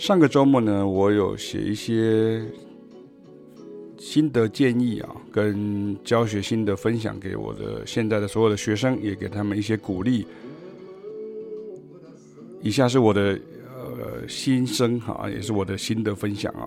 [0.00, 2.42] 上个周末呢，我有写一些
[3.98, 10.26] 心得建议啊，跟教学心得分享给我的现在的所有的学生，也给他们一些鼓励。
[12.62, 13.38] 以下是我的
[13.76, 16.66] 呃心声哈，也是我的心得分享啊。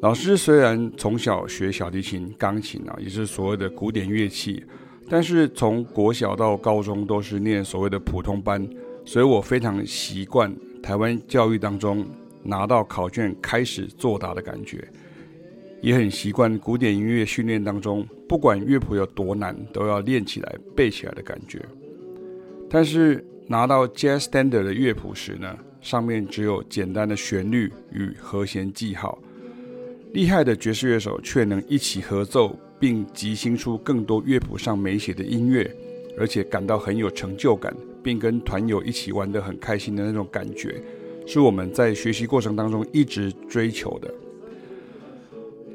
[0.00, 4.64] 老师虽然从小学小提琴、钢琴啊，也是所谓的古典乐器，
[5.08, 8.68] 但是从国小到高中都是念所谓的普通班，
[9.04, 10.52] 所以我非常习惯。
[10.86, 12.06] 台湾教育当中
[12.44, 14.86] 拿到考卷开始作答的感觉，
[15.80, 21.60] 也很习惯古典音乐训练当中，不管乐谱有多难，都要练起来、背起来的感觉。
[22.70, 29.20] 但是拿到 Jazz Standard 的乐谱时呢，上面只有简单的旋律与和弦记号，
[30.12, 35.68] 厉害的爵士乐手却能一起合奏，并即兴出更多乐谱上没写的音乐，
[36.18, 37.74] 而且感到很有成就感。
[38.06, 40.80] 并跟团友一起玩得很开心的那种感觉，
[41.26, 44.14] 是我们在学习过程当中一直追求的。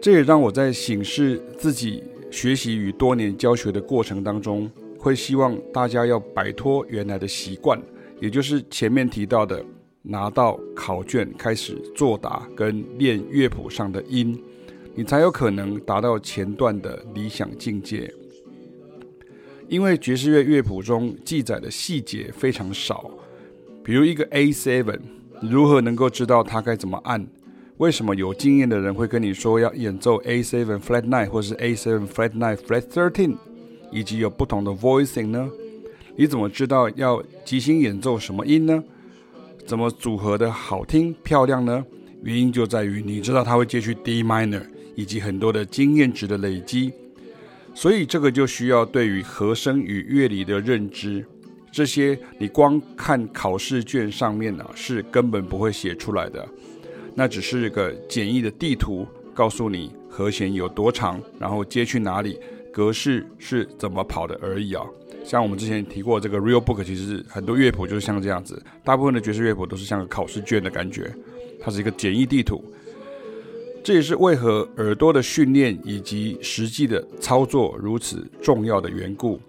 [0.00, 7.82] 这也让我在省视自己学习与多年教学的过程当中，会希望大家要摆脱原来的习惯，
[8.20, 9.60] 也就是前面提到的，
[10.02, 14.40] 拿到考卷开始作答跟练乐谱上的音，
[14.94, 18.08] 你才有可能达到前段的理想境界。
[19.70, 23.08] 因为爵士乐乐谱中记载的细节非常少，
[23.84, 24.98] 比如一个 A7，
[25.40, 27.24] 你如何能够知道它该怎么按？
[27.76, 33.36] 为什么有经验的人会跟你说要演奏 A7 Flat Nine 或是 A7 Flat Nine Flat Thirteen，
[33.92, 35.48] 以及有不同的 voicing 呢？
[36.16, 38.82] 你怎么知道要即兴演奏什么音呢？
[39.64, 41.86] 怎么组合的好听漂亮呢？
[42.24, 44.64] 原因就在于你知道它会接去 D minor，
[44.96, 46.92] 以及很多的经验值的累积。
[47.74, 51.24] 所以这个就需要对于和声与乐理的认知，
[51.72, 56.46] 这些你光看考试卷上面呢，是根本不会写出来的，
[57.14, 62.38] 那只是一个简易的地图，告诉你和弦有多长，然后接去哪里，
[62.72, 64.84] 格式是怎么跑的而已啊。
[65.24, 71.12] 像我们之前提过这个 Real Book，其实很多乐谱就是像这样子，大部分的爵士乐谱都是像个考试卷的感觉，
[71.60, 72.64] 它是一个简易地图。
[73.82, 79.40] 这也是为何耳朵的训练以及实际的操作如此重要的缘故。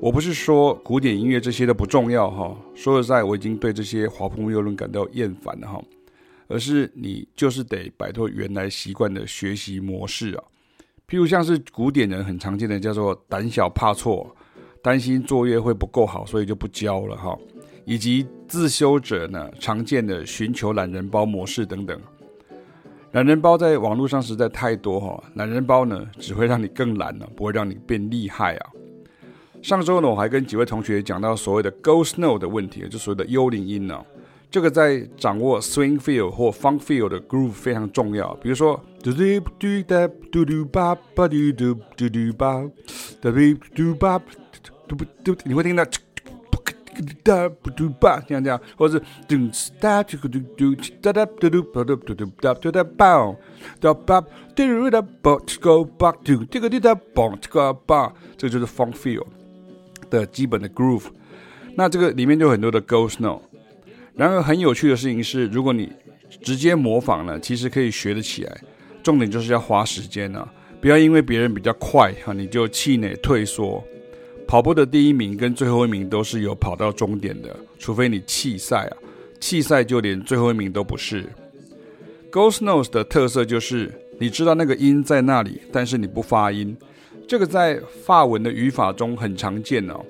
[0.00, 5.82] 我不是说古典音乐这些都不重要哈，说实在，我已经对这些华铺谬论感到厌烦了哈。
[6.48, 10.44] 而是你就是得摆脱原来习惯的学习模式啊。
[11.08, 14.36] 譬如像是古典人很常见的叫做胆小怕错，
[14.82, 17.36] 担心作业会不够好，所以就不教了哈。
[17.84, 21.98] 以及自修者呢常见的寻求懒人包模式等等。
[23.16, 28.70] 懒人包在网络上实在太多哈，懒人包呢只会让你更懒了，不会让你变厉害啊。
[29.62, 34.04] 上周呢，我还跟几位同学讲到所谓的 g o s t Note 的问题，就所谓的幽灵音呢，
[34.50, 38.34] 这个在掌握 swing feel 或 funk feel 的 groove 非常重要。
[38.34, 42.62] 比如说，嘟嘟嘟哒嘟嘟吧吧嘟嘟嘟嘟吧，
[43.22, 44.18] 嘟嘟嘟吧
[44.86, 45.82] 嘟嘟嘟，你会听到。
[47.22, 48.98] 哒不嘟吧，这样这样，或是
[49.28, 49.36] 嘟
[49.80, 53.36] 哒嘟嘟嘟哒哒嘟嘟哒嘟嘟嘟哒嘟哒梆，
[53.80, 54.20] 哒吧
[54.54, 59.24] 嘟哒啵叽个吧嘟这个滴哒梆叽个吧，这个就是 funk feel
[60.10, 61.06] 的基本的 groove。
[61.74, 63.42] 那这个里面就有很多的 ghost note。
[64.14, 65.92] 然而很有趣的事情是，如果你
[66.42, 68.58] 直接模仿了，其实可以学得起来。
[69.02, 70.48] 重点就是要花时间啊，
[70.80, 73.84] 不要因为别人比较快哈，你就气馁退缩。
[74.46, 78.96] 跑步的第一名跟最后一名都是有跑到终点的，除非你弃赛啊，
[79.40, 81.26] 弃赛就连最后一名都不是。
[82.30, 86.76] Ghost notes 的特色就是你知道那个音在那里，但是你不发音。
[87.26, 90.00] 这个在法文的语法中很常见哦。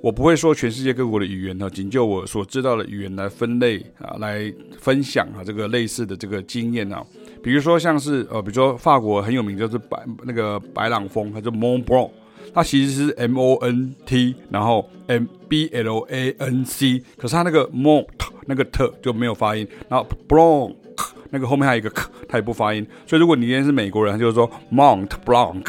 [0.00, 7.02] 我不会说全世界各国的语言呢，仅就我所知道的语言来分类啊，来分享啊这个类似的这个经验啊。
[7.42, 12.10] 比如说像是呃，比如说法国很有名就是白那个白朗峰，它叫 Mont Blanc。
[12.52, 18.06] 它其实是 M O N T，然后 M B L A N C，可是它那个 Mont
[18.46, 20.74] 那个 T 就没有发音，然后 Blanc
[21.30, 22.86] 那个后面还有一个 K，它也不发音。
[23.06, 25.64] 所以如果你今天是美国人，他就是说 Mont Blanc，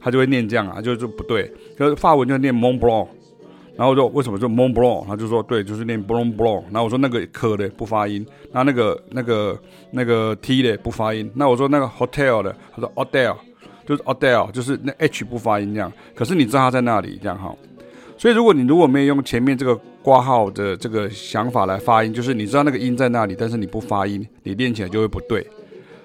[0.00, 1.52] 他就会念这样啊，就就不对。
[1.76, 3.06] 可是法文就念 Mont Blanc，
[3.76, 5.06] 然后就为什么就 Mont Blanc？
[5.06, 6.64] 他就说对，就是念 Blanc Blanc。
[6.64, 9.58] 然后我说那个 K 的不发音，那那个那个
[9.92, 11.30] 那个 T 的不发音。
[11.34, 13.36] 那我说那个 Hotel 的，他说 Hotel。
[13.86, 17.54] 就是 Adele，就是那 H 不发音这样，可是你知道它在那里这样哈，
[18.16, 25.46] 所以如果你如果没有用前面这个挂号的这个想法来发音，就是你知道那个音在那里，但是你不发音，你练起来就会不对，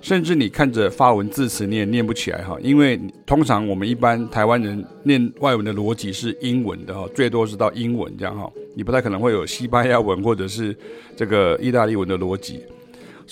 [0.00, 10.76] 甚至你看着发文字词你也念不起来哈，因为通常我们一般台湾人念外文的逻辑是英文的哈，最多是到英文这样哈，你不太可能会有西班牙文或者是
[11.16, 12.60] 这个意大利文的逻辑。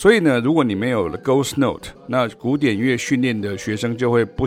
[0.01, 4.47] 所以呢，如果你没有了 Ghost Note，那古典乐训练的学生就会不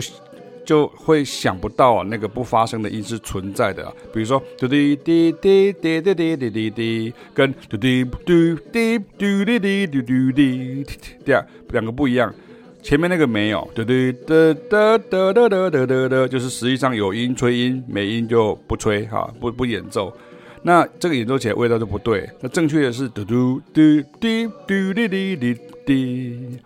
[0.66, 3.86] 就会想不到啊那个不发声的音是存在的。
[4.12, 10.84] 比如说嘟滴滴滴滴滴滴滴滴滴，跟嘟滴嘟滴嘟滴滴嘟嘟滴，
[11.24, 12.34] 对啊，两个不一样。
[12.82, 13.92] 前面那个没有，嘟嘟
[14.26, 20.12] 哒哒哒哒哒哒哒哒，就是实际上有音吹音，没音就不吹哈，不不演奏。
[20.64, 22.28] 那这个演奏起来味道就不对。
[22.40, 23.80] 那正确的是嘟嘟嘟
[24.18, 25.56] 滴嘟哩哩哩
[25.86, 26.58] 滴。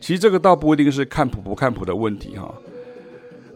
[0.00, 2.54] 其实这个倒不一定是看谱不看谱的问题哈。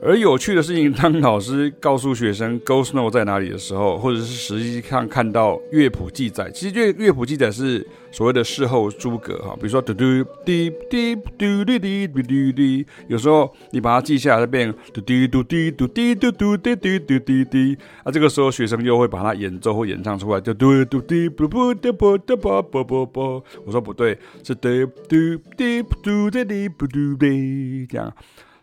[0.02, 10.04] 而有趣的事情，当老师告诉学生 “Go Snow” 在哪里的时候，或者是实际上看到乐谱记载，其实乐乐谱记载是所谓的事后诸葛哈，比如说嘟嘟
[10.44, 24.69] 滴滴嘟滴滴嘟嘟滴，有时候你把它记下来，它变嘟滴嘟滴嘟滴嘟嘟滴嘟嘟滴滴，啊，这个时候学生又会把它演奏或演唱出来，就嘟嘟滴啵啵哒啵哒啵啵啵啵，我说不对，是嘟
[25.08, 25.16] 嘟
[25.56, 28.12] 滴嘟滴滴啵嘟滴这样。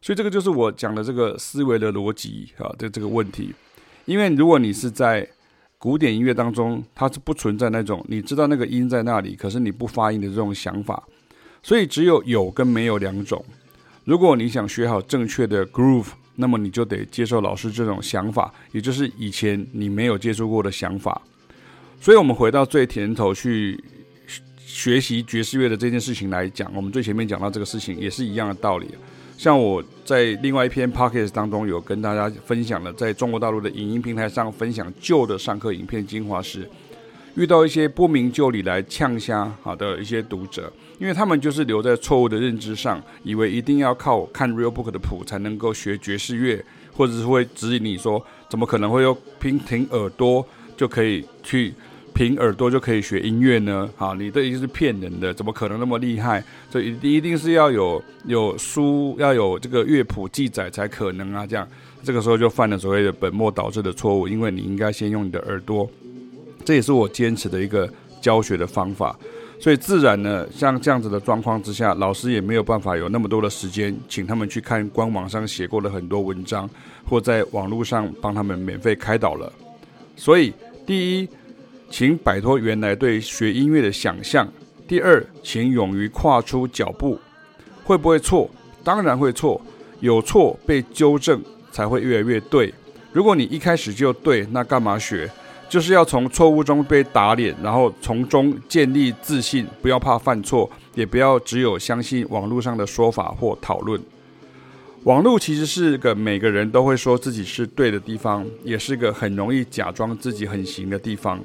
[0.03, 3.53] 所以这个就是我讲的这个思维的逻辑啊，这这个问题。
[4.03, 5.25] 因为如果你是在
[5.77, 11.01] 古典音乐当中，它是不存在那种你知道那个音在那里，可是你不发音的这种想法。
[11.61, 13.41] 所以只有有跟没有两种。
[14.03, 21.21] 如果你想学好正确的 groove，那么你就得接受老师这种想法，也就是以前你没有接触过的想法。
[22.01, 23.81] 所以，我们回到最前头去
[24.57, 28.89] 学习爵士乐的这件事情来讲，我们最前面讲到这个事情也是一样的道理。
[29.37, 36.69] 像我在另外一篇 podcast 当中有跟大家分享了，在中国大陆的影音平台上分享旧的上课影片精华时，
[37.35, 46.63] 遇到一些不明就里来呛虾好的一些读者，因为他们就是留在错误的认知上，以为一定要靠看 real book 的谱才能够学爵士乐，
[46.93, 50.45] 或者是会指引你说，怎么可能会用凭听耳朵
[50.77, 51.73] 就可以去。
[52.13, 53.89] 凭耳朵就可以学音乐呢？
[53.95, 56.43] 好，你这已经是骗人的，怎么可能那么厉害？
[56.69, 61.45] 所以一定是要有有书，要有这个乐谱记载才可能啊！
[61.45, 61.67] 这样，
[62.03, 65.89] 这个时候就犯了所谓的本末倒置的错误，因为你应该先用你的耳朵。
[66.63, 69.17] 这也是我坚持的一个教学的方法。
[69.59, 76.69] 所以自然呢，像这样子的状况之下，老师也没有办法有那么多的时间，请他们去看官网上写过的很多文章，
[77.09, 79.51] 或在网络上帮他们免费开导了。
[80.15, 80.53] 所以，
[80.85, 81.27] 第一。
[81.93, 84.51] 请摆脱原来对学音乐的想象。
[84.87, 87.19] 第二，请勇于跨出脚步。
[87.83, 88.49] 会不会错？
[88.83, 89.61] 当然会错。
[89.99, 91.39] 有错被纠正
[91.71, 92.73] 才会越来越对。
[93.11, 95.29] 如果你一开始就对，那干嘛学？
[95.69, 99.67] 就是要从错误中被打脸，然后从中建立自信。
[99.79, 104.01] 不要怕犯错，也不要只有相信网络上的说法或讨论。
[105.03, 111.39] 网络其实是个每个人都会说自己是对的地方，也是个很容易假装自己很行的地方。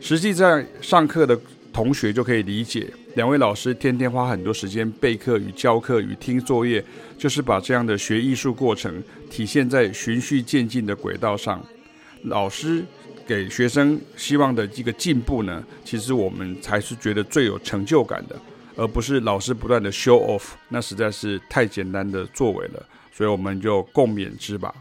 [0.00, 1.38] 实际在上课的
[1.72, 6.82] 同学就可以理解，两位老师天天花很多时间备课与教课与听作业，
[7.16, 11.64] 就是把这样的学艺术过程体现在循序渐进的轨道上。
[12.24, 12.84] 老师
[13.26, 18.36] 给学生希望的这个进步呢，其实我们才是觉得最有成就感的，
[18.76, 22.84] 而不是老师不断的 show off，那实在是太简单的作为了。
[23.12, 24.74] 所以我们就共勉之吧。